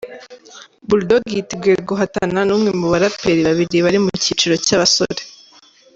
[0.87, 5.21] Bull Dogg yiteguye guhatana, ni umwe mu baraperi babiri bari mu cyiciro cy’abasore.